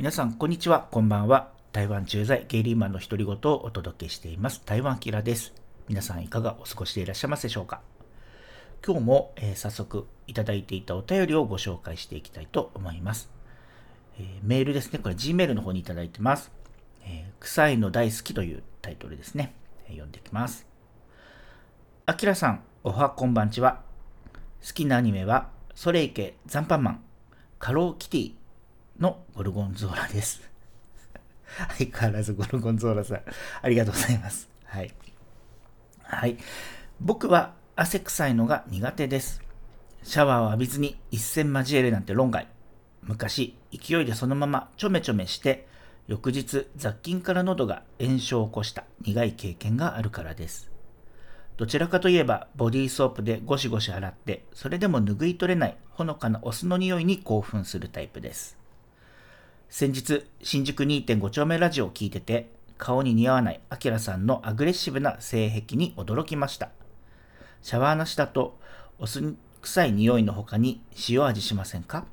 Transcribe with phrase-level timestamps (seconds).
[0.00, 1.50] 皆さん、こんにちは、こんばんは。
[1.72, 4.62] 台湾駐在ゲイリーマンの独り言をお届けしています。
[4.64, 5.52] 台湾キラです。
[5.88, 7.82] 皆さん、いかがお過ごしでいらっしゃいますでしょうか？
[8.82, 13.28] 今日も、えー、早速いただいていたお便りをご紹介していきたいと思います。
[14.18, 15.00] えー、メールですね。
[15.00, 16.50] これ Gmail の方にいただいてます。
[17.04, 19.54] えー、臭いの大好きというタイトルですね。
[19.84, 20.66] え読んでいきます。
[22.06, 23.82] あきらさん、おはこんばんちは。
[24.66, 27.04] 好きなアニメは、ソレイケ残飯マン、
[27.58, 28.39] カローキティ
[29.00, 30.42] のゴルゴンゾーラです。
[31.78, 33.22] 相変わらずゴルゴンゾーラさん、
[33.62, 34.48] ありがとうございます。
[34.64, 34.94] はい。
[36.02, 36.36] はい。
[37.00, 39.42] 僕は汗臭いのが苦手です。
[40.02, 42.46] シャワーを浴びずに一線交えるなんて論外。
[43.02, 45.66] 昔、勢いでそのままちょめちょめして、
[46.06, 50.70] 翌日雑菌から喉が炎症を起こした苦い経験があるからです。
[51.56, 58.59] どちらかといえばボディーソープでゴシゴシ洗ってそれでも拭い取れないほのかなお酢の匂いに興奮するタイプです。
[59.72, 66.70] 先日、新宿2.5丁目ラジオを聞いてて、顔に似合わないアキラさんのアグレッシブな性癖に驚きました。
[67.62, 68.58] シャワーなしだと、
[68.98, 72.04] お酢臭い匂いの他に塩味しませんか？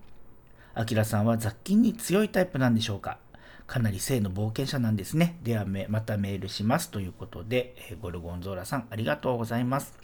[0.76, 3.18] アキラさんは雑菌に強いタイプなんでしょうか？
[3.66, 5.40] かなり性の冒険者なんですね。
[5.42, 6.92] では、またメールします。
[6.92, 9.96] ということで、ゴルゴンゾーラさん、ありがとうございます。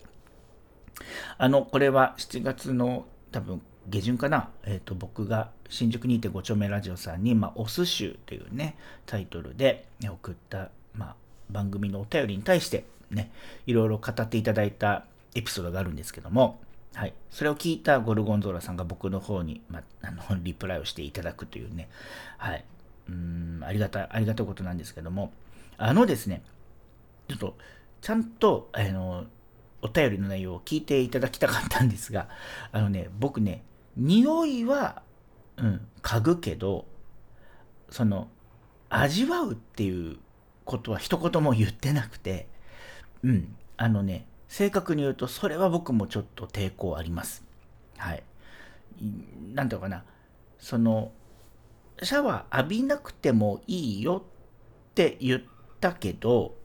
[1.38, 11.16] あの、これは7月の多分下旬かな、えーと、僕が新宿2.5丁目ラジオさんに、まあ、お寿司というね、タイトルで送った、まあ、
[11.50, 13.32] 番組のお便りに対してね、
[13.66, 16.60] いろいろ語っていただいたエピソードがあるんですけども、
[16.94, 21.90] はい、それを聞いたゴルゴンゾーラさんが僕の方に、まあ、あのリプライをしていただくというね、
[22.38, 22.66] はい、
[23.10, 25.32] うんありがたい、ありがたいことなんですけども、
[25.78, 26.44] あのですね、
[27.28, 27.58] ちょっと、
[28.02, 29.26] ちゃんと、あの、
[29.82, 32.28] お便りの内容を聞いていただきたかったんですが、
[32.72, 33.64] あのね、僕ね、
[33.96, 35.02] 匂いは、
[35.58, 36.86] うん、嗅ぐけど、
[37.90, 38.28] その、
[38.90, 40.18] 味わうっていう
[40.66, 42.48] ことは一言も言ってなくて、
[43.24, 47.44] うん、あのね、正確に言うと、それは僕もちょっと抵抗あります。
[47.98, 48.24] はい。
[49.54, 50.04] なんていうかな、
[50.60, 51.12] その、
[52.02, 54.24] シャワー浴びなくてもいいよ
[54.92, 55.42] って言っ
[55.80, 56.56] たけど、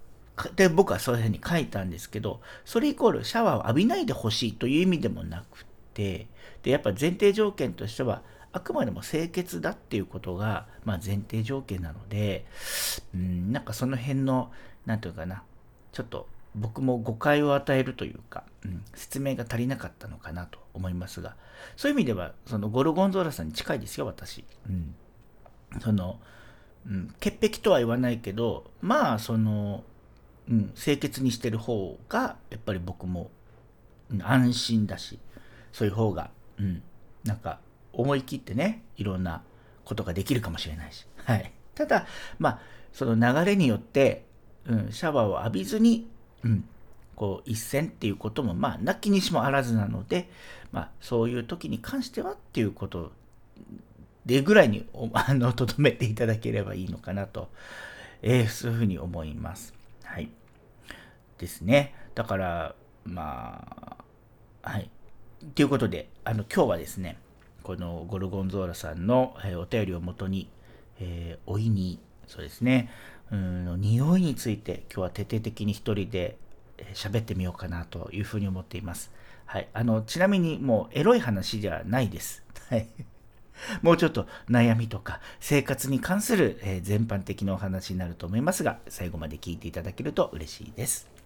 [0.54, 5.64] で、僕はそういうふうに書いたんですけど、それイコールシャワーを浴びないでほしいという意味でもなく
[5.98, 6.28] て、
[6.62, 8.22] で、やっぱ前提条件としては、
[8.52, 12.46] あくまでも清潔だっていうことが、まあ、前提条件なので、
[13.12, 14.52] うん、なんかその辺の、
[14.86, 15.42] なんていうかな、
[15.92, 21.36] ちょっと僕も誤解を与えるというか、うん、説明が足りなかったのかなと思いますが、
[21.76, 24.44] そういう意味では、そのゴルゴンゾーラさんに近いですよ、私。
[24.68, 24.94] うん。
[25.80, 26.20] その、
[26.86, 29.84] うん、潔癖とは言わないけど、まあ、その、
[30.48, 33.30] うん、清潔にしてる方が、やっぱり僕も、
[34.22, 35.18] 安心だし、
[35.72, 36.82] そういう方が、うん、
[37.24, 37.60] なんか、
[37.92, 39.42] 思い切ってね、いろんな
[39.84, 41.06] ことができるかもしれないし。
[41.24, 41.52] はい。
[41.74, 42.06] ただ、
[42.38, 42.60] まあ、
[42.92, 44.24] その流れによって、
[44.66, 46.08] うん、シャワーを浴びずに、
[46.44, 46.64] うん、
[47.16, 50.30] こう、一線っていうことも、まあ、なきにしもあらずなので、
[50.72, 53.12] まあ、そういう時に関してはっていうこと
[54.26, 57.48] でぐらいに、あの、とどめていただければいいのかなと、
[58.22, 59.74] えー、そういうふうに思います。
[60.04, 60.30] はい。
[61.38, 61.94] ですね。
[62.14, 62.74] だから、
[63.04, 63.96] ま
[64.62, 64.90] あ、はい。
[65.54, 67.16] ということで、あの、今日はですね、
[67.62, 70.48] このゴルゴンゾーラさんの、えー、お便りをもとに、
[70.98, 72.90] えー、おいに、そうですね、
[73.30, 76.36] うん、匂いについて今日は徹底的に一人で
[76.94, 79.12] 喋ってみようかなというふうに思っています。
[79.46, 79.68] はい。
[79.72, 82.42] あの、ちなみにもうエロい話ではないです。
[82.68, 82.88] はい。
[83.82, 91.17] もうちょっと悩みとか生活に関する、え、全般的なお話になると思いますが、最後まで聞いていただけると嬉しいです。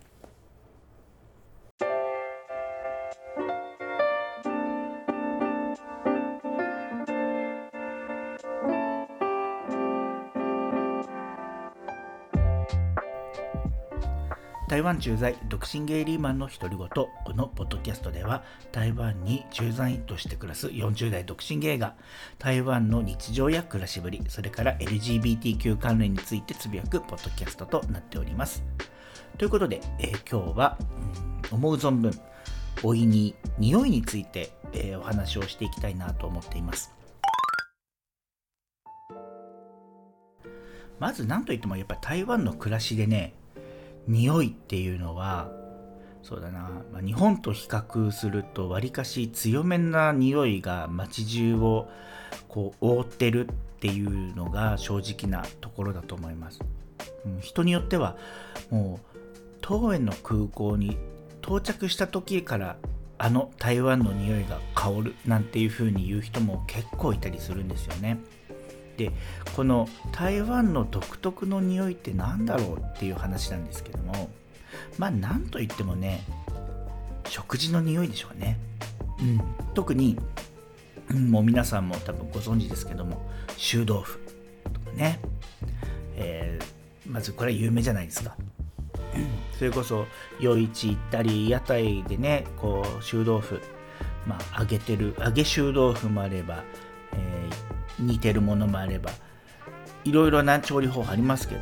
[14.72, 21.94] 台湾駐在独身ゲイリーマンの独り言このポッドキャストでは台湾に駐在員として暮らす40代独身ゲイが
[22.38, 28.64] 台湾の日常や暮らしぶりそれから LGBTQ 関連についてつぶやくポッドキャストとなっております。
[29.36, 30.78] ということで、えー、今日は、
[31.50, 32.18] うん、思う存分
[32.82, 36.94] 老いに匂いについて、えー、お話をしていきたいなと思っています。
[40.98, 43.34] まず何といってもやっぱり台湾の暮らしでね
[44.06, 45.50] 匂いっていうのは
[46.22, 51.88] そうだな、まあ、日本と比較するとわりかし強めな匂いが街中を
[52.48, 56.60] こう覆ってるっていうのが正直なところだと思います、
[57.26, 58.16] うん、人によっては
[58.70, 59.18] もう
[59.60, 60.96] 当園の空港に
[61.42, 62.76] 到着した時から
[63.18, 68.18] あの台湾の匂いが香るなんていう風に言う人も結構いたりするんですよね。
[68.96, 69.10] で
[69.56, 74.30] この台湾の独特の匂いって何だろうっていう話なんですけども
[74.98, 76.24] まあなんといってもね
[77.28, 78.58] 食事の匂いでしょうね、
[79.20, 79.40] うん、
[79.74, 80.18] 特に、
[81.10, 83.22] もう皆さんも多分ご存知ですけども
[83.56, 84.18] 臭豆腐
[84.64, 85.20] とかね、
[86.16, 88.36] えー、まずこれは有名じゃないですか。
[89.58, 90.06] それこそ
[90.40, 93.60] 夜市行ったり屋台でねこう臭豆腐
[94.26, 99.10] まあ揚げてる揚げ臭豆腐もあれば、ー、煮てるものもあれば
[100.04, 101.60] いろいろな調理方法ありますけど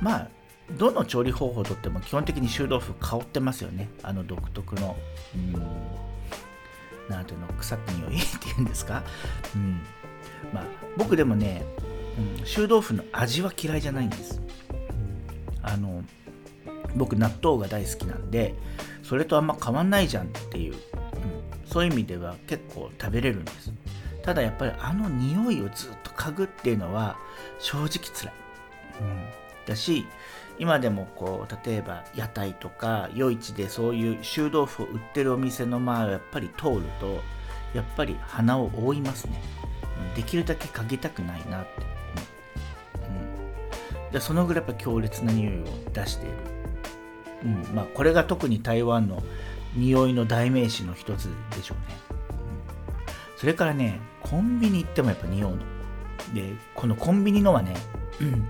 [0.00, 0.28] まあ
[0.76, 3.88] どの調理方法をとっても基本的に臭豆腐香ってますよね。
[4.02, 4.96] あの独特の
[5.34, 5.52] うん
[7.08, 9.02] なんていうの腐った匂いっていうんですか？
[9.54, 9.80] うん。
[10.52, 10.64] まあ
[10.96, 11.62] 僕でもね、
[12.38, 14.40] うん、臭豆腐の味は嫌いじゃないんです、
[15.62, 16.02] あの
[16.96, 18.54] 僕納豆が大好きなんで
[19.02, 20.80] それとあんま変わんないじゃんっていう、うん、
[21.66, 23.72] そういう意味では結構食べれるんです。
[24.22, 27.16] ただやっぱりあの匂いをずっと嗅ぐっていうのは
[27.58, 28.34] 正直つらい、
[29.00, 29.26] うん、
[29.66, 30.06] だし
[30.58, 37.20] 今でもこう例えば屋台とか夜市でそういう臭豆腐を売ってるお店の前をやっぱり通ると
[37.74, 39.40] やっぱり鼻を覆いますね。
[39.66, 39.72] うん
[40.14, 41.70] できるだけ嗅ぎたくないなって、
[44.04, 46.36] うん、でそのぐらいやっぱ強烈な匂いを出している。
[47.44, 47.74] うん。
[47.74, 49.22] まあ、これが特に台湾の
[49.74, 54.00] 匂いの代名詞の一つでしょうね、うん、それからね
[54.32, 55.58] コンビニ行ってもやっぱ匂うの。
[56.32, 57.74] でこのコンビニのはね、
[58.18, 58.48] うん、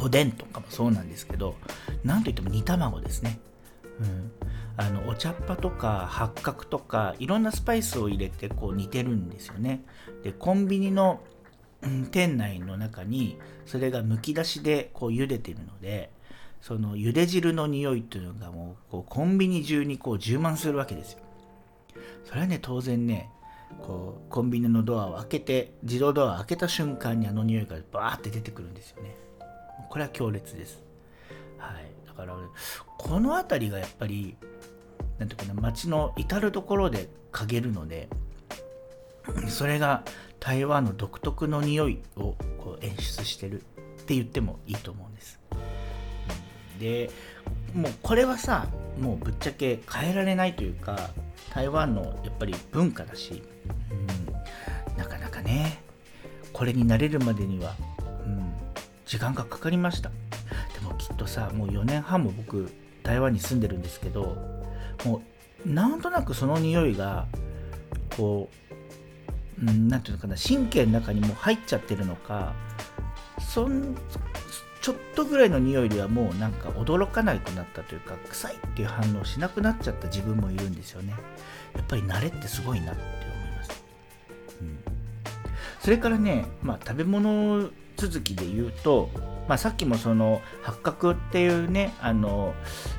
[0.00, 1.54] おでんとかもそうなんですけど
[2.02, 3.38] なんといっても煮卵ですね、
[4.00, 4.32] うん、
[4.76, 9.84] あのお茶っ葉とか八角とかいろんなスパイスを入れてこう煮てるんですよね。
[10.24, 11.20] でコンビニの、
[11.82, 16.10] うん、店内の中にそれがむき出しでこう茹でてるので
[16.60, 21.20] その茹で汁の匂いっていうのがもうこうコンビニ中にこう充満するわけですよ。
[22.24, 23.30] それはね当然ね
[23.82, 29.16] こうコンビニのドアを開けて自動ドアを開けた瞬間にあの匂いがバーって出てくるんですよね。
[29.90, 30.82] これは強烈です。
[31.58, 32.36] はい、だから
[32.98, 34.36] この辺りがやっぱり
[35.18, 38.08] なんていうかな街の至る所で嗅げるので
[39.48, 40.04] それが
[40.40, 43.64] 台湾の独特の匂いをこう演出してるっ
[44.06, 45.40] て言ってもいいと思うんです。
[46.78, 47.10] で
[47.74, 48.66] もうこれはさ
[48.98, 51.10] もうぶっちゃけ変えられないというか
[51.52, 53.42] 台湾のやっぱり文化だし、
[53.90, 55.80] うん、なかなかね
[56.52, 57.74] これに慣れるまでには、
[58.26, 58.52] うん、
[59.04, 60.10] 時間がかかりました。
[60.10, 62.70] でもきっとさもう4年半も僕
[63.02, 64.36] 台湾に住んでるんですけど
[65.04, 65.22] も
[65.66, 67.26] うなんとなくその匂いが
[68.16, 68.48] こ
[69.60, 72.54] う何、うん、て言うのかな神経の中にも入っちゃってるのか
[73.40, 73.94] そん
[74.84, 81.14] ちょっとぐらいの匂いではもうなんか驚かなくなったというか臭いっていう反応しなくなっちゃった自分もいるんですよね。
[81.74, 83.84] やっぱり慣れってすごいなって思います、
[84.60, 84.78] うん、
[85.80, 89.08] それからね、まあ、食べ物続きで言うと、
[89.48, 92.52] まあ、さっきもその八角っていうねあの、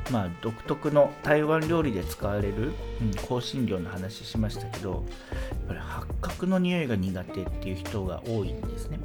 [0.09, 8.97] まあ、独特の台湾料理で使われる、うん、香辛料の話しましたけどやっぱり八角の匂いが苦手っていう人が多いんですね。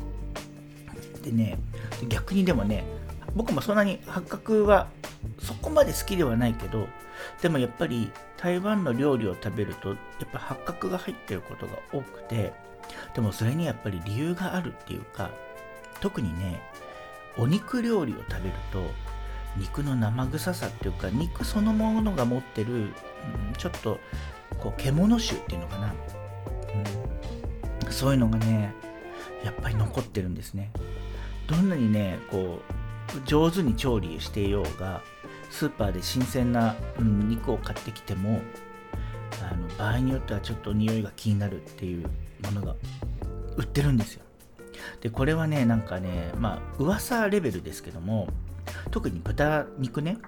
[1.23, 1.59] でね
[2.09, 2.85] 逆にでもね
[3.35, 4.89] 僕もそんなに八角は
[5.39, 6.89] そこまで好きではないけど
[7.43, 9.99] でもやっぱり台湾の料理を食べるとやっ
[10.33, 12.53] ぱ八角が入ってることが多くて
[13.15, 15.31] でもそれにやっぱり理由があるっていうか
[16.01, 16.63] 特にね
[17.37, 18.83] お肉料理を食べると
[19.57, 22.93] 肉の生臭さっていうか肉そのものが持ってる、うん、
[23.57, 23.99] ちょっと
[24.59, 25.95] こう獣臭っていうのかな、
[27.85, 28.75] うん、そういうのがね
[29.45, 30.71] やっぱり残ってるんですね。
[31.51, 32.61] どんなにねこ
[33.17, 35.03] う上手に調理していようが
[35.51, 38.41] スーパーで新鮮な、うん、肉を買ってきても
[39.43, 42.07] あの場合によってはちょっと匂いが気になるっていう
[42.45, 42.77] ものが
[43.57, 44.23] 売ってるんですよ。
[45.01, 48.29] でこれはねなんかねまあ噂レベルですけども
[48.93, 50.19] 特に豚肉ね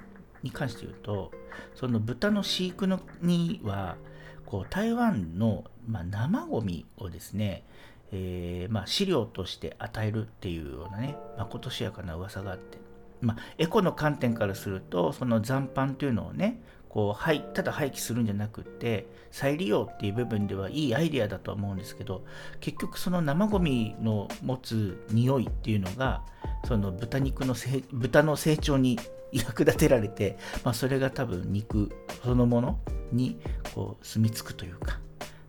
[0.42, 1.30] に関して言うと
[1.74, 3.96] その豚の飼育のには
[4.44, 7.64] こう台湾の、まあ、生ゴミをですね
[8.12, 12.78] えー、まあ、飼料として与えるっていうようなね、まことしやかな噂があって、
[13.22, 22.22] まあ、エコの観点からするとその残飯というのをねこうはいただ廃棄するんじゃなくて再利用っていう部分ではいいアイデアだとは思うんですけど
[22.60, 26.22] 結局その生ゴミの持つ匂いっていうのが
[26.66, 27.54] その豚肉の
[27.92, 28.98] 豚の成長に
[29.32, 31.90] 役立てられて、まあ、それが多分肉
[32.22, 32.78] そのもの
[33.10, 33.40] に
[33.74, 34.98] こう住み着くというか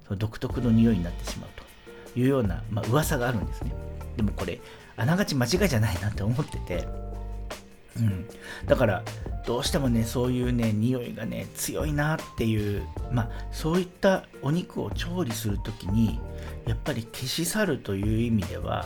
[0.08, 1.63] その独特の匂いになってしまうと。
[2.16, 3.74] いうような、まあ、噂があるんですね。
[4.18, 4.60] でもこれ、
[4.96, 6.88] あながち間違いじゃないなって思ってて、
[7.98, 8.26] うん。
[8.66, 9.04] だから、
[9.46, 16.20] どうしてもねそういうね匂いがね強いなっていうまあそういったお肉を調理する時に
[16.66, 18.86] やっぱり消し去るという意味では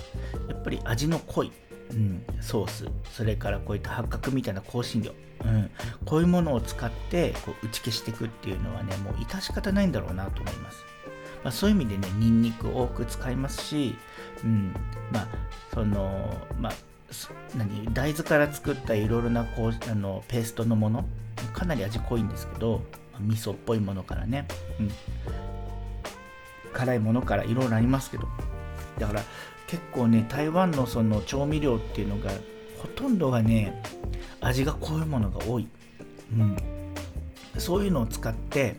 [0.50, 1.52] やっぱり味の濃い、
[1.92, 5.12] うん、ソースそれからこういった八角みたいな香辛料、
[5.46, 5.70] うん、
[6.06, 10.84] こういうものを使ってこう打ち消していくっていうのはねもう致し方ないんだろうなと思います、
[11.48, 13.96] まあ、そういう意味でねニンニク多く使いますし、
[14.44, 14.74] うん、
[15.14, 15.28] まあ
[15.74, 16.74] そのまあ
[17.56, 21.06] 何大豆から作ったいろいろなこうあのペーストのもの
[21.54, 22.82] かなり味濃いんですけど
[23.22, 24.46] 味噌っぽいものからね、
[24.78, 24.92] うん、
[26.74, 28.28] 辛いものからいろいろありますけど
[29.00, 29.22] だから
[29.68, 32.30] 結構ね台湾のその調味料っていうのが
[32.78, 33.82] ほとんどがね
[34.42, 35.68] 味が濃いものが多い、
[36.34, 36.58] うん、
[37.58, 38.76] そういうのを使って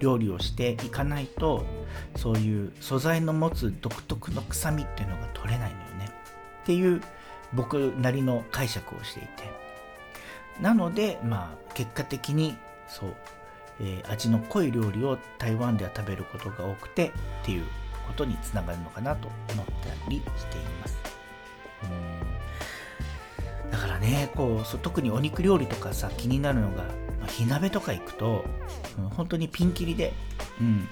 [0.00, 1.64] 料理をしていかないと
[2.16, 6.10] そういう素材の持つ独特の臭みっていうのが取れないのよね。
[6.62, 7.00] っていう
[7.52, 9.28] 僕なりの解釈をしていて。
[10.60, 12.56] なのでまあ結果的に
[12.88, 13.14] そう、
[13.80, 17.12] えー、味の濃い料理を台湾では食べることが多くて
[17.42, 17.64] っていう
[18.06, 20.98] ことにつながるのかなと思ったりしています。
[21.84, 21.86] う
[23.66, 23.70] ん。
[23.70, 26.84] だからねこう特にお肉料理とかさ気になるのが、
[27.28, 28.44] 火鍋とか行くと、
[28.98, 30.12] うん、本当にピンキリで、
[30.60, 30.88] うん、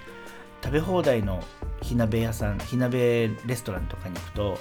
[0.63, 1.43] 食べ放題の
[1.83, 4.59] 火鍋屋さん火鍋レストランとかに行くと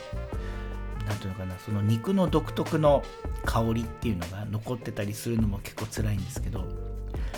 [1.08, 3.04] 何ていうのかなその肉の独特の
[3.46, 6.66] 香りっていうのが残ってたりするのも結構辛いんですけど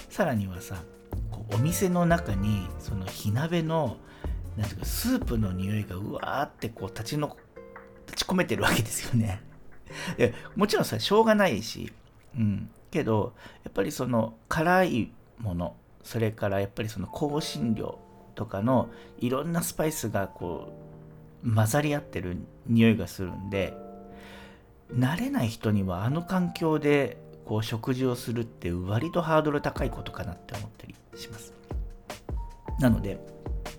[0.09, 0.83] さらにはさ
[1.31, 3.97] こうお店の中にその火鍋の
[4.57, 7.37] なんていうかスープの匂いがうわーってこう立ちの
[8.07, 9.41] 立ち込めてるわけですよね。
[10.55, 11.93] もちろんさしょうがないし
[12.37, 12.69] うん。
[12.91, 17.99] けどやっぱりその辛いものそれからやっぱりその香辛料
[18.35, 18.89] とかの
[19.19, 20.73] いろんなスパイスがこ
[21.43, 23.73] う混ざり合ってる匂いがするんで
[24.93, 31.53] 慣れない人にはあの環境でこう食事をするって割とハードル高いことかなって思ったりします。
[32.79, 33.19] なので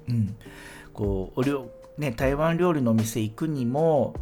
[0.09, 0.37] うん。
[0.93, 4.15] こうお料ね台湾料理のお店行くにも、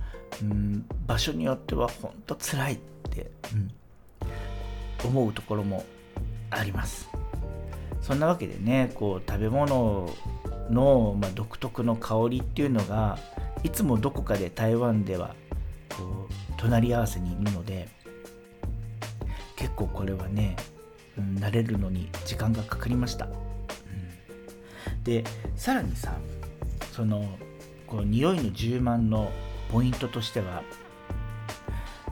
[0.42, 2.78] うん、場所によってはほんと辛いっ
[3.10, 3.70] て、うん、
[5.04, 5.84] 思うところも
[6.50, 7.08] あります。
[8.06, 10.08] そんなわけでねこう食べ物
[10.70, 13.18] の、まあ、独特の香りっていうのが
[13.64, 15.34] いつもどこかで台湾では
[15.90, 17.88] こう隣り合わせにいるので
[19.56, 20.56] 結構これはね、
[21.18, 25.24] うん、慣れるのに時間がかかりました、うん、で
[25.56, 26.14] さらにさ
[26.92, 27.28] その
[27.88, 29.32] こう匂いの充満の
[29.72, 30.62] ポイントとしては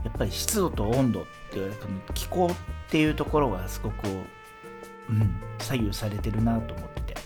[0.05, 1.73] やっぱり湿度と温度っていう
[2.15, 2.51] 気候
[2.95, 4.07] っていうところがすごく、
[5.11, 7.17] うん、左右されてるなと思って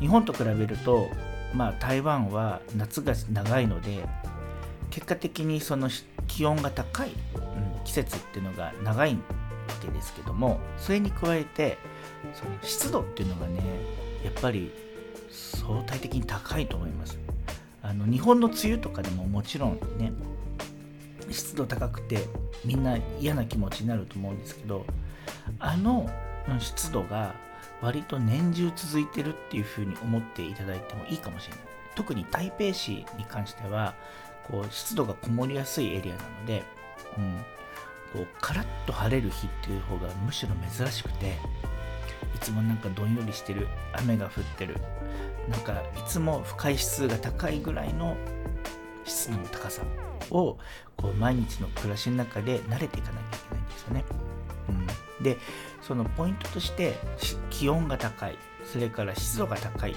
[0.00, 1.10] 日本と比べると、
[1.52, 4.08] まあ、台湾は夏が長いので
[4.88, 5.90] 結果的にその
[6.26, 9.18] 気温が高い、うん、季節っていうのが長いわ
[9.82, 11.76] けですけどもそれに加えて
[12.32, 13.60] その湿度っていうのがね
[14.24, 14.72] やっぱり
[15.30, 17.18] 相対的に高いと思います。
[17.82, 20.12] あの日本の梅雨とかでももちろんね
[21.30, 22.26] 湿度高くて
[22.64, 24.84] みんな嫌な気持ちになると思うんですけど
[25.58, 26.08] あの
[26.58, 27.34] 湿度が
[27.82, 31.66] 割と年中続いてるっていうふうに思っていただいてもいいかもしれない。
[31.94, 33.94] 特に台北市に関しては
[34.44, 36.62] こう湿度がこもりやすいエリアなので、
[37.16, 37.44] うん、
[38.12, 41.36] こうカラッと晴れる日っていう方がむしろ珍しくて
[42.34, 44.76] いつもなんかどんよりしてる雨が降ってる
[45.48, 48.16] なんかいつも不快指数が高いぐらいの
[49.06, 49.82] 湿度の高さ
[50.30, 50.58] を
[50.96, 54.04] こう毎日の暮らしの中で慣れていかなきゃいけないんですよね。
[55.18, 55.38] うん、で
[55.82, 56.94] そのポイントとして
[57.50, 59.94] 気温が高いそれから湿度が高いっ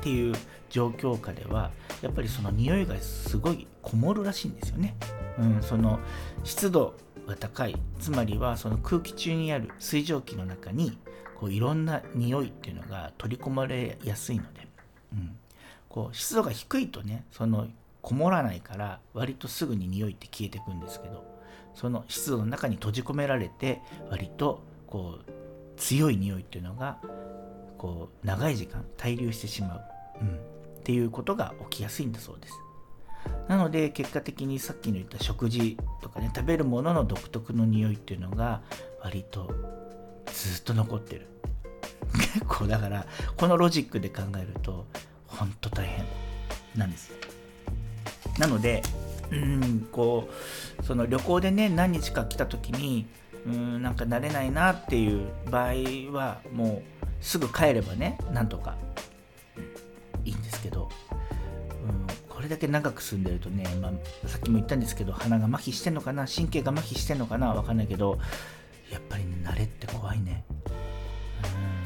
[0.00, 0.34] ていう
[0.70, 1.70] 状況下では
[2.02, 4.94] やっぱりその匂いがすごいこもるらしいんですよね。
[5.38, 6.00] うん、その
[6.44, 6.94] 湿度
[7.26, 10.98] が高いつまりはその空気中にある水蒸気の中に
[11.38, 14.66] こういろんな匂いっていうのが取り込まれやすいので、
[15.12, 15.36] うん、
[15.88, 17.68] こう湿度が低いとねその
[18.02, 21.24] こもらないから割とすぐに匂いって消えていくんですけど
[21.74, 25.30] その湿度の中に閉じ込められて割とこう
[25.76, 26.98] 強い匂いっていうのが
[27.76, 29.80] こう長い時間滞留してしまう、
[30.20, 32.54] うん、っていうことが起きやすいんだそうです。
[33.48, 38.62] なので結果的にさっきの言った食事とかね食べるものの独特の匂いっていうのが
[39.02, 39.52] 割と
[40.26, 41.26] ずっと残ってる。
[42.12, 44.86] 結構だからこのロジックで考えると
[45.26, 46.04] 本当大変
[46.74, 47.12] なんです。
[48.38, 48.82] なので
[49.30, 50.28] うんこ
[50.80, 53.06] うその旅行でね何日か来た時に
[53.46, 55.72] うんなんか慣れないなっていう場合
[56.12, 58.76] はもうすぐ帰ればねなんとか
[60.24, 60.88] いいんですけど、
[61.84, 68.18] うん、これだけ長く住んでるとね、まあ、さっきも言ったんですけど鼻が麻痺してんのかな神経が麻痺してんのかなわかんないけど
[68.90, 70.44] やっぱり、ね、慣れって怖いね。
[70.48, 71.78] うん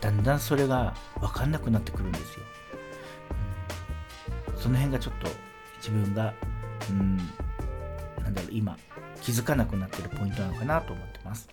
[0.00, 2.44] だんだんそれが分かんなくなってくるんですよ、
[4.54, 5.28] うん、その辺がちょっと
[5.86, 6.34] 自分が
[6.90, 7.16] うん
[8.22, 8.76] なんだろう今
[9.22, 11.48] 気づかなくなってるポイントなのかなと思ってます。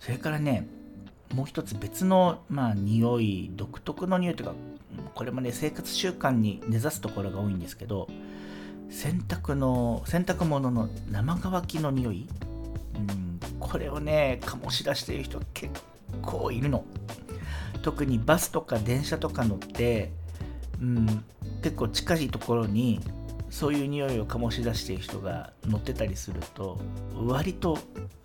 [0.00, 0.66] それからね
[1.32, 4.54] もう一つ別のまあ匂い独特の匂いというか
[5.14, 8.08] これもね生活習慣に根ざすところが多いんですけど
[8.90, 12.28] 洗濯の洗濯物の生乾きの匂い、
[12.94, 15.82] うん、これをね醸し出している人結
[16.22, 16.84] 構いるの。
[17.82, 20.10] 特にバスとか電車とか乗って、
[20.80, 21.24] うん、
[21.62, 23.00] 結構近いところに
[23.50, 26.78] そういう匂いを醸し出している人が乗ってたりすると
[27.14, 27.78] 割と、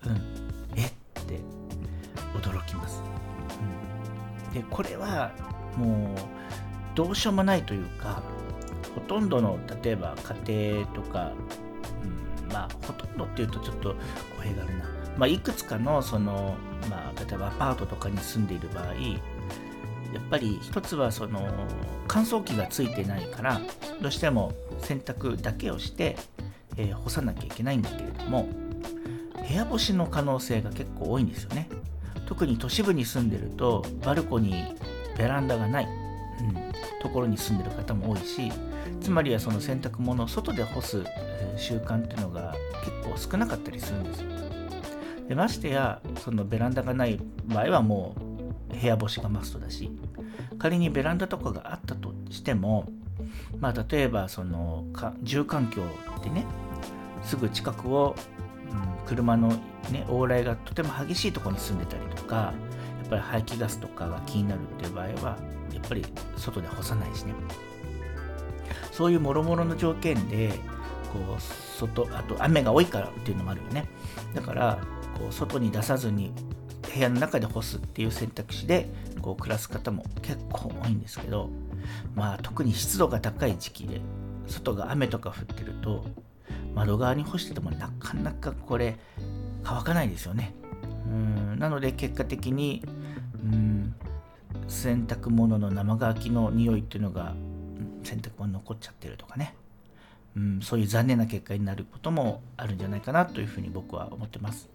[0.05, 0.21] うん、
[0.75, 0.91] えっ？
[1.21, 1.39] て
[2.33, 3.01] 驚きます、
[4.47, 5.31] うん、でこれは
[5.77, 6.17] もう
[6.95, 8.23] どうしようもないというか
[8.95, 10.15] ほとんどの例えば
[10.45, 11.31] 家庭とか、
[12.43, 13.89] うん、まあほとんどっていうとちょっと
[14.35, 14.85] 語弊があるな、
[15.17, 16.55] まあ、いくつかのその、
[16.89, 18.93] まあ、例えばアパートとかに住んでいる場合
[20.13, 21.47] やっぱり一つはその
[22.07, 23.61] 乾燥機がついてないから
[24.01, 26.17] どうしても洗濯だけをして、
[26.77, 28.49] えー、干さなきゃいけないんだけれども
[29.47, 31.67] 部屋干しの可能性が結構多いんですよね。
[32.27, 35.87] 特に都市部に住んでるとバルコニーベランダがない、う
[36.43, 38.49] ん、ところに住んでる方も多いし
[39.01, 41.03] つまりはその洗濯物を外で干す
[41.57, 44.29] 習慣っていうのが結構少なかったりするんですよ。
[45.27, 48.30] でましてやそのベランダがない場合はもう
[48.71, 49.91] 部屋干しがマストだし
[50.59, 52.87] 仮にベランダとかがあったとしても
[53.59, 55.83] まあ例えばそのか住環境
[56.23, 56.45] でね
[57.23, 58.15] すぐ近くを、
[58.71, 59.49] うん、車の
[59.91, 62.53] ね往来がとても激しいところに住んでたりとかや
[63.05, 65.37] っぱり排気ガスとかが気になるっていう場合は
[65.73, 66.05] やっぱり
[66.37, 67.33] 外で干さないしね。
[68.91, 70.49] そういうもろもろの条件で
[71.11, 73.87] こう外あと雨が多いからっていうのもあるよね。
[74.33, 74.79] だから
[75.17, 76.33] こう外に出さずに
[76.93, 78.89] 部屋の中で干すっていう選択肢で
[79.21, 81.49] こう暮らす方も結構多いんですけど
[82.15, 84.01] まあ特に湿度が高い時期で
[84.47, 86.05] 外が雨とか降ってると
[86.75, 88.97] 窓側に干しててもなかなかこれ
[89.63, 90.53] 乾かないですよね
[91.07, 92.83] うんなので結果的に
[93.43, 93.95] うん
[94.67, 97.35] 洗濯物の生乾きの匂いっていうのが
[98.03, 99.55] 洗濯物残っちゃってるとかね、
[100.35, 104.69] うん、そういう残念な結果になることもあるんじゃないかなというふうに僕は思ってます。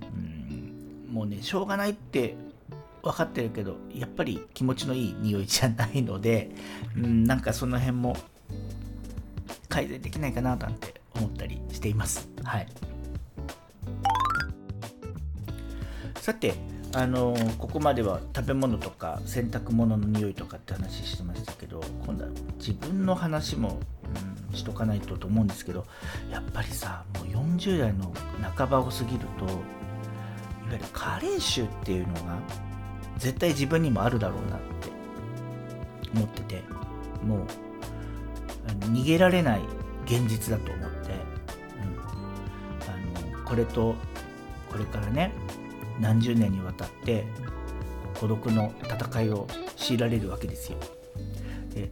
[0.00, 0.67] うん、
[1.08, 2.36] もうね、しょうがないって
[3.02, 6.50] 分かってるけど、やっぱり気持ちのいい匂いじゃないので、
[6.96, 8.16] うん、なんかその辺も
[9.68, 12.28] 改善できないかななんて思ったりしています。
[12.42, 12.66] はい。
[16.16, 16.54] さて、
[16.94, 23.78] あのここまでは食べ物とか洗濯物の匂いとかって話してましたけど今度は自分の話も、
[24.50, 25.84] うん、しとかないとと思うんですけど
[26.30, 28.12] やっぱりさもう40代の
[28.56, 29.77] 半ばを過ぎると
[30.68, 32.38] わゆる加齢臭っていうのが
[33.18, 34.88] 絶対自分にもあるだろうなって
[36.14, 36.62] 思ってて
[37.24, 37.46] もう
[38.92, 39.60] 逃げられない
[40.04, 43.94] 現実だと思って、うん、あのこれと
[44.70, 45.32] これからね
[46.00, 47.26] 何十年にわたって
[48.20, 50.78] 孤独の戦いを強いられるわけですよ。
[51.74, 51.90] で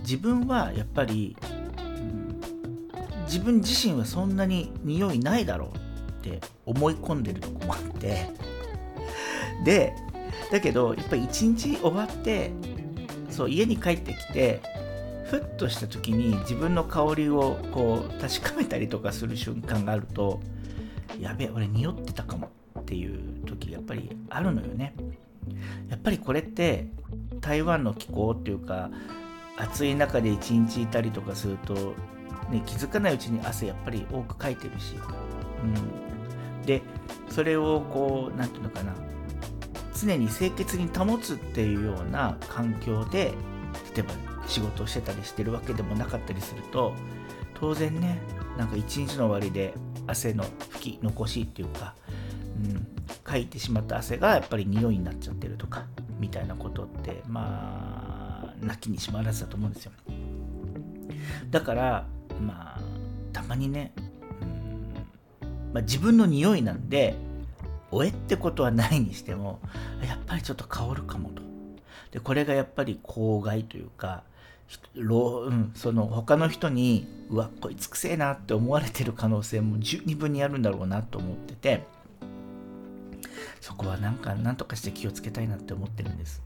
[0.00, 1.36] 自分はやっぱり、
[1.78, 2.40] うん、
[3.24, 5.87] 自分自身はそんなに匂いないだろう。
[6.36, 8.26] って思い込んでるとこもあって。
[9.64, 9.94] で
[10.52, 12.52] だけどやっぱり一日終わって
[13.28, 14.62] そう家に帰ってきて
[15.26, 20.40] ふっとした時に自分の香りをこう確かめたりとかする瞬間があると
[21.20, 24.94] やべえ俺匂ってたかもっていう時やっぱりあるのよね。
[25.88, 26.88] やっぱりこれって
[27.40, 28.90] 台湾の気候っていうか
[29.56, 31.74] 暑い中で一日いたりとかすると、
[32.50, 36.17] ね、気づかないうちに汗やっぱり多くかいてるし、うん、
[36.64, 36.82] で
[37.28, 38.94] それをこう何て言うのかな。
[40.00, 43.32] 常に清潔に保つっていうような環境で
[43.96, 44.14] 例えば
[44.46, 46.94] 仕事をしてたりしてるわけでもなかったりすると
[47.54, 48.20] 当然ね
[48.56, 49.74] なんか一日の終わりで
[50.06, 51.96] 汗の拭き残しっていうか
[52.58, 52.86] うん、
[53.22, 55.86] かいてしまった汗がやっぱり匂いになっちゃってるとか
[56.18, 59.92] みたいなことってまあなきにしもあらずだと思うんですよ。
[61.50, 62.06] だから
[62.40, 62.80] まあ
[63.32, 63.92] たまにね、
[65.72, 67.16] まあ、自分の匂いなんで
[67.90, 69.60] おえってことはないにしても
[70.06, 71.42] やっぱりちょっと香るかもと
[72.10, 74.22] でこれがやっぱり公害というか
[74.94, 81.84] うん、その他の人にうわこいつくせえなって思われてる可能性も十二分にあるんだろうなと思ってて
[83.60, 86.42] そこはなんか何とかして気をつけたいなって思ってるんです。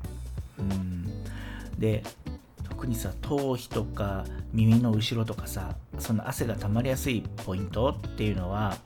[0.59, 1.25] うん
[1.79, 2.05] で
[2.69, 8.77] 特にさ頭皮とか耳の後ろとかさその汗が溜まりやすいポイントっていうのは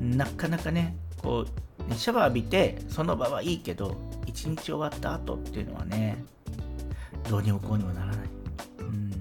[0.00, 1.46] なかなかねこ
[1.90, 6.24] うシャワー浴びてその場はいいけど一日終わった後っていうのはね
[7.28, 8.16] どうにもこうにもならない、
[8.80, 9.12] うん、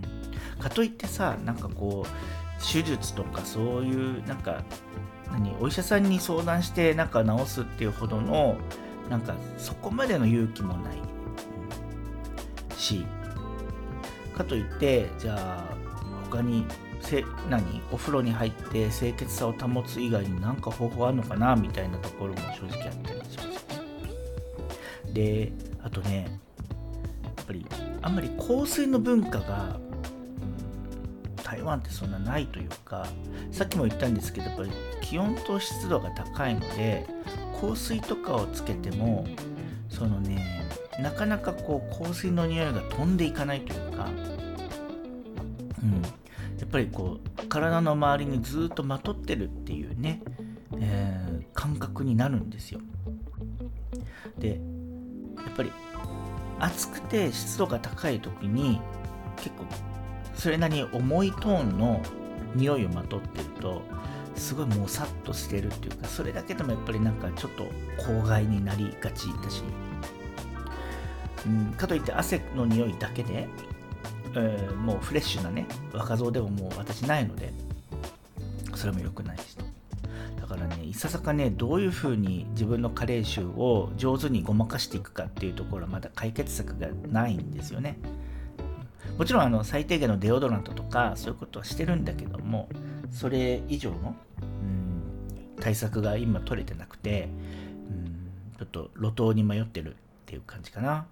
[0.60, 4.64] かといってさなんかこう手術とかそういうなんか
[5.32, 8.58] 何お医者さんに相談してなんか治すっていうほどの
[9.10, 10.98] なんかそこまでの勇気もない、
[12.70, 13.06] うん、し
[14.36, 15.64] かといってじゃあ
[16.30, 16.66] 他に
[17.06, 17.82] せ何？
[17.92, 23.66] お風呂に入って清潔さを保つ以外に何か方法あるのかなみたいなところも正直あったりします。
[25.14, 26.40] であとね
[27.24, 27.66] やっぱり
[28.02, 29.78] あんまり香水の文化が、
[31.38, 33.08] うん、台湾ってそんなないというか
[33.52, 37.06] さっきも言ったんですけどやっぱり気温と湿度が高いので
[37.62, 39.26] 香水とかをつけても
[39.90, 40.66] そのね
[41.00, 43.85] なかなかこう香水の匂いが飛んでいかないという、
[46.66, 50.22] やっぱりこう体の周りにずっとまとってるっていうね、
[50.80, 52.82] えー、感覚になるんですよ。
[54.40, 54.60] で
[55.38, 55.72] やっぱり
[56.60, 58.82] 暑くて湿度が高い時に
[59.38, 59.66] 結構
[60.34, 62.02] それなりに重いトーンの
[62.56, 63.84] 匂いをまとってると
[64.36, 67.66] すごいもうさっとしてるっていうかそれだけでもやっぱりなんかちょっと
[68.04, 69.62] 公害になりがちだし、
[71.46, 73.48] うん、かといって汗の匂いだけで、
[74.36, 77.54] えー、もうフレッシュなね若造でももう私ないので
[78.76, 79.58] それも良くないし
[80.40, 87.98] だからねいささかねどういうふうに自分の加齢臭を上手にごまかしていくかっていうところはまだ解決策がないんですよね
[89.18, 92.68] もちろんあの最低限のデオドラントとかそういうことはしてるんだけども
[93.12, 97.30] それ以上の、うん、対策が今取れてなくて、
[97.90, 101.06] うん、ちょっと路頭に迷ってるっていう感じかな。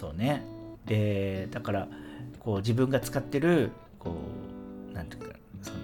[0.00, 0.42] そうね。
[0.86, 1.88] で、だから、
[2.38, 4.14] こう自分が使ってる、こ
[4.90, 5.76] う、なんていうか、その、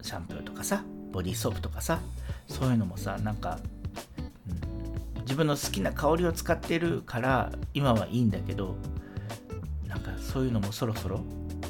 [0.00, 2.00] シャンプーとかさ、ボディーソープとかさ、
[2.48, 3.60] そういうのもさ、なんか、
[4.48, 8.76] うん、自分の好きな香りを使ってるから今はいいんだけど
[9.86, 11.20] なんかそういうのもそろそろ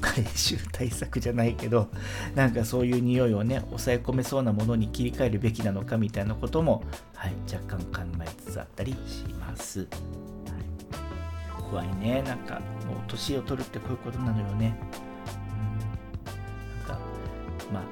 [0.00, 1.88] 回収対策じゃないけど
[2.34, 6.82] なんかそういう匂いをね抑え込めそうなものに切り替えるべきなのかみたいなことも、
[7.14, 9.86] はい、若干考えつつあったりします、
[11.72, 12.22] 怖いね。
[12.22, 12.56] なんか
[12.86, 14.76] もう年を取るってこういうことなのよね。
[16.84, 16.86] うん。
[16.86, 16.98] なんか
[17.72, 17.82] まあ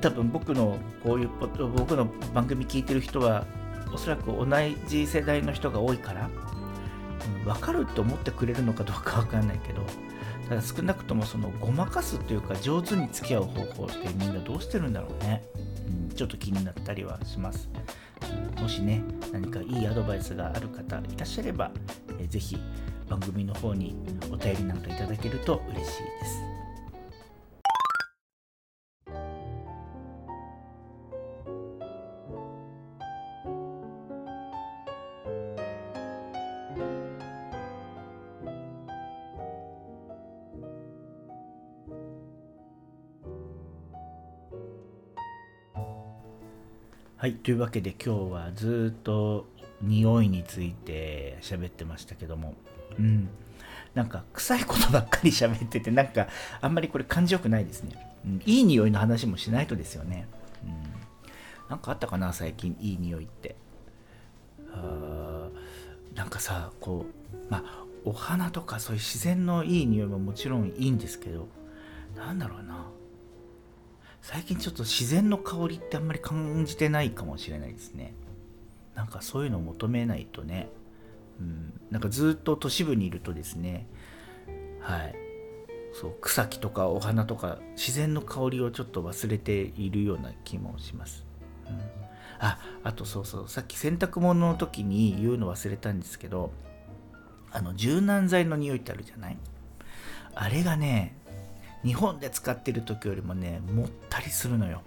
[0.00, 1.30] 多分僕のこういう
[1.76, 3.44] 僕の番組聞いてる人は
[3.92, 4.46] おそらく同
[4.86, 6.30] じ世代の人が多いから、
[7.38, 9.82] うん、分かるって思ってくれるのかどうか分かんないけど
[10.48, 15.42] ただ少なくともそのごまかすというか上手に付き合う方法ってみんなどうしてるんだろうね、
[16.10, 17.68] うん、ちょっと気になったりはします、
[18.60, 21.70] もしね何かいいアドバイスがある方いらっしゃれば、
[22.18, 22.58] えー、ぜひ
[23.08, 23.94] 番組の方に
[24.30, 26.54] お便りなんかいただけると嬉しいです。
[47.24, 49.46] はい、というわけで今日はずっと
[49.82, 52.54] 匂いについて喋ってましたけども、
[52.98, 53.28] うん、
[53.94, 56.28] なんか臭いことばっかり喋ってて、なんか
[56.60, 58.14] あんまりこれ感じよくないですね。
[58.24, 60.26] うん、いい匂いの話もしないとですよね。
[60.64, 63.56] うん、なんかあったかな、最近いい匂いって。
[64.72, 65.48] あ
[66.14, 71.48] なんかさ、こう、まあ、お花とかそういう自然のいい匂いももちろんいいんですけど、
[72.16, 72.86] なんだろうな。
[74.24, 78.14] 最近ちょっと自然の香りってあんまり感じてないかもしれないですね
[78.94, 80.68] なんかそういうのを求めないとね、
[81.40, 83.86] うん、なんかずっと都市部にいるとですね。
[84.80, 85.14] はい。
[85.92, 91.24] そう草木とかお花とか自然の香りをちょっと忘れているような気もします、
[91.68, 91.80] うん、
[92.40, 93.48] ああとそうそう。
[93.48, 96.50] さっき洗濯物の時に言うの忘れたんですけど
[97.52, 99.36] あの柔軟剤の匂いってあるじゃない？
[100.34, 101.14] あれがね
[101.84, 104.82] 日本で使ってる時よりもねもったりするのよ。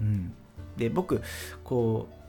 [0.00, 0.32] うん、
[0.76, 1.22] で僕
[1.64, 2.25] こう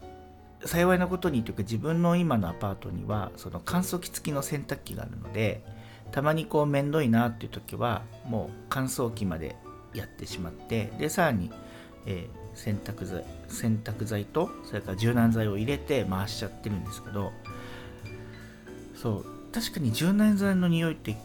[0.66, 5.64] 幸いなことにというか自分の今のアパートにはその乾燥機付きの洗濯機があるので
[6.12, 9.56] たまにこうめんどいなっていう時はもう乾燥機まで
[9.94, 11.52] やってしまってでさらに、
[12.06, 17.32] えー、洗濯剤洗濯剤とそれから柔軟剤を入れて回しちゃってるんですけど
[18.96, 21.16] そう確かに柔軟剤の匂いって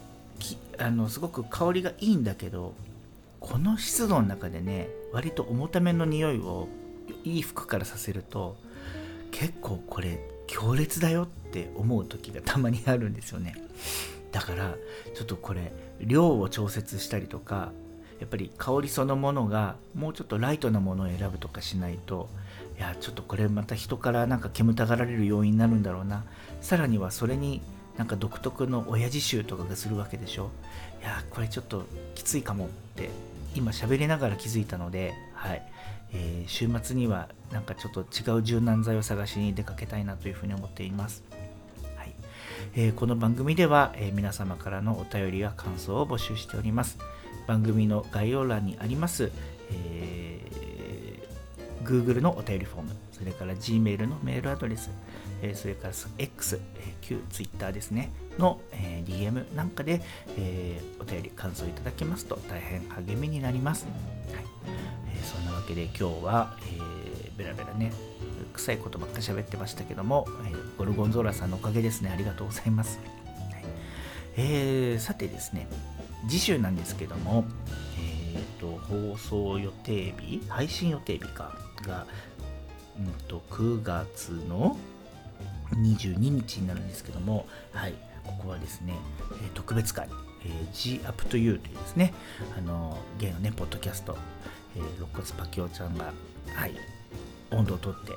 [0.78, 2.74] あのすごく香りがいいんだけど
[3.40, 6.68] この湿度の中でね割と重ための匂いを
[7.24, 8.56] いい服からさせると
[9.42, 13.56] 結構これ強烈だよって思う時がたまにあるんですよね。
[14.30, 14.76] だから
[15.16, 17.72] ちょっとこれ量を調節したりとか
[18.20, 22.28] やっぱり香りそのものがもうちょっとライトなものを選ぶとかしないと
[22.78, 26.24] いやちょっとこれまた人からなんか煙たがられる要因になるんだろうな。
[26.60, 27.60] さらにはそれに
[27.98, 30.50] なんか独特の親父臭とかがするわけでしょ。
[31.00, 33.10] いやこれちょっときついかもって
[33.56, 35.71] 今喋りながら気づいたので、はい。
[36.12, 41.24] えー、週末にはなんかちょっと違う柔軟剤を探しに出かけたいなというふうに思っています。
[41.96, 42.14] はい
[42.74, 46.98] えー、この番組では、えー、皆様からのお便りや感想を募集しております。
[47.46, 49.32] 番組の概要欄にあります、
[49.70, 54.90] えー、Google のお便りフォーム、それから Gmail のメールアドレス、
[55.42, 60.00] えそれから X、え旧 Twitter ですね、の、え DM なんかで、
[60.38, 63.84] えお便り、感想いただけますと大変励みになります。
[63.84, 64.44] はい
[65.14, 67.92] えそんなわけで今日は、えー、ベラベラね、
[68.54, 72.10] 臭いことばっか喋ってましたけども、えゴルゴンゾーラさんのおかげですね。
[72.10, 72.98] ありがとうございます。
[72.98, 73.64] はい
[74.36, 75.66] えー、さてですね、
[76.28, 77.44] 次週なんですけども、
[78.34, 82.06] えーと、放送予定日、配信予定日かが、
[82.96, 84.76] うんと、9月の
[85.76, 88.94] 22日になるんですけども、はい、ここはですね、
[89.44, 90.08] え特別会、
[90.44, 92.14] えー、G Up to You というですね、
[92.56, 94.16] あの、現のね、ポッドキャスト、
[94.76, 96.12] えー、肋骨パキオちゃんが、
[96.54, 96.74] はい、
[97.50, 98.12] 温度をとって、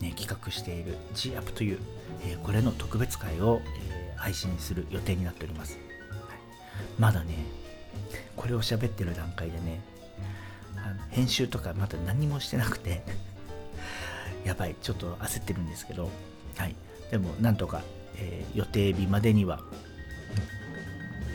[0.00, 1.78] ね、企画している G Up to You、
[2.24, 5.78] えー、これの特別会を、えー、配信する予定になっております。
[6.10, 6.38] はい、
[6.98, 7.34] まだね、
[8.36, 9.80] これを喋ってる段階でね、
[11.10, 13.02] 編集とかまだ何もしてなくて
[14.44, 16.10] やばい、ちょっと焦ってるんですけど、
[16.56, 16.74] はい、
[17.10, 17.82] でもなんとか、
[18.16, 19.60] えー、予定日までには、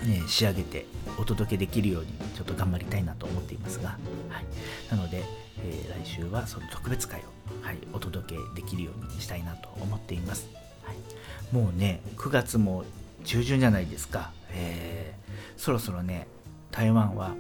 [0.06, 0.86] ね、仕上げて
[1.18, 3.90] お届けできるようにちょっと頑張りたいなと思っていますが、
[4.30, 4.46] はい、
[4.92, 5.24] なので、
[5.64, 7.24] えー、来週はその特別会を、
[7.66, 10.50] はい、お届けできるようにしたいなと思っています、
[10.84, 12.84] はい、もうね9月も
[13.24, 16.28] 中旬じゃないですか、えー、そろそろね
[16.72, 17.36] 台湾は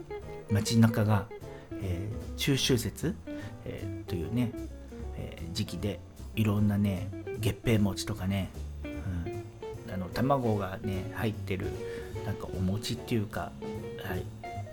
[0.51, 1.25] 街中が、
[1.71, 3.15] えー、中秋節、
[3.65, 4.51] えー、というね、
[5.17, 5.99] えー、時期で
[6.35, 7.09] いろんなね
[7.43, 8.49] 月餅餅とかね、
[8.83, 11.67] うん、あの卵がね入ってる
[12.25, 13.51] なんかお餅っていうか、
[14.03, 14.23] はい、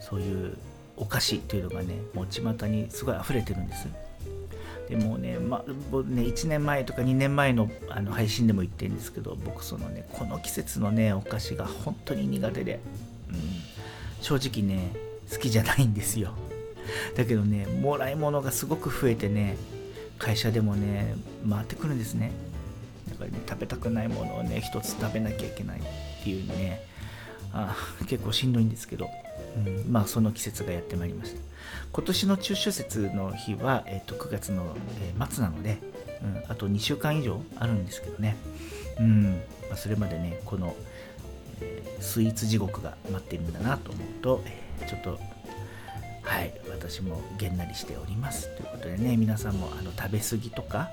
[0.00, 0.56] そういう
[0.96, 3.88] お菓子っていうのがねもう巷にすごい溢れてるんです。
[4.88, 12.80] でもね,、まね1年前とか2年前のあの配信でも言ってるんですけど僕そのねこの季節のねお菓子が本当に苦手で、
[13.28, 13.36] うん、
[14.20, 14.92] 正直ね
[15.30, 16.32] 好きじゃないんですよ。
[17.16, 19.56] だけどねもらい物がすごく増えてね
[20.18, 21.14] 会社でもね
[21.48, 22.32] 回ってくるんですね。
[23.10, 25.82] だからね食べたくないものをね一つ食べなきゃいけないっ
[26.24, 26.82] ていうね
[27.52, 29.08] あ結構しんどいんですけど、
[29.56, 31.40] うん、まあその季節がやってまいりました。
[31.92, 35.78] 今年の中秋節の日は、えー、と9月の、え末なので、
[36.22, 38.36] うん、あと2週間以上あるんですけどね、
[38.98, 40.76] うんまあ、それまでねこの、
[41.60, 45.18] えー、スイーツ地獄が待っているんだなと思うと、えー、ちょっと
[46.22, 48.54] はい私もげんなりしております。
[48.56, 50.90] ということでね皆さんもあの食べ過ぎとか、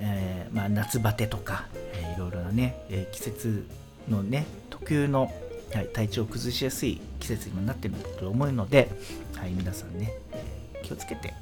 [0.00, 3.66] えー、まあ、夏バテとか、えー、いろいろなね、え季節
[4.08, 5.30] のね特有の
[5.74, 8.90] はい、体調を崩しやすい季節にもなっていると思うので、
[9.36, 11.32] はい、皆さんね、えー、気をつけて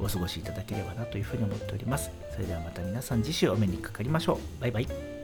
[0.00, 2.10] お過ごしいただければなというふうに思っております。
[2.32, 4.60] それではまた皆さん次週お目にかかりましょう。
[4.60, 5.17] バイバイ。